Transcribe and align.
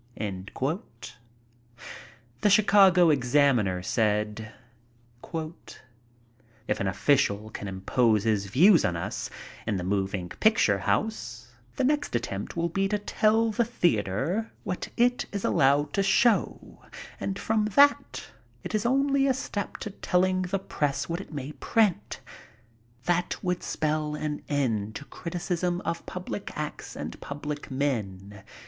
The 0.17 0.79
Chicago 2.49 3.11
Elxaminer 3.11 3.85
said: 3.85 4.51
"If 6.65 6.79
an 6.79 6.87
official 6.87 7.51
can 7.51 7.67
impose 7.67 8.23
his 8.23 8.47
views 8.47 8.83
on 8.83 8.95
us 8.95 9.29
in 9.67 9.77
the 9.77 9.83
moving 9.83 10.29
picture 10.29 10.79
house, 10.79 11.51
the 11.75 11.83
next 11.83 12.15
attempt 12.15 12.57
will 12.57 12.69
be 12.69 12.87
to 12.87 12.97
tell 12.97 13.51
the 13.51 13.63
theater 13.63 14.51
what 14.63 14.87
it 14.97 15.27
is 15.31 15.45
allowed 15.45 15.93
to 15.93 16.01
show, 16.01 16.81
and 17.19 17.37
from 17.37 17.65
that 17.65 18.25
it 18.63 18.73
is 18.73 18.87
only 18.87 19.27
a 19.27 19.35
step 19.35 19.77
to 19.77 19.91
telling 19.91 20.41
the 20.41 20.57
press 20.57 21.07
what 21.09 21.21
it 21.21 21.31
may 21.31 21.51
print 21.51 22.21
That 23.05 23.35
would 23.43 23.61
spell 23.61 24.15
an 24.15 24.41
end 24.49 24.95
to 24.95 25.05
criticism 25.05 25.79
of 25.85 26.07
public 26.07 26.51
acts 26.57 26.95
and 26.95 27.21
public 27.21 27.69
men. 27.69 28.41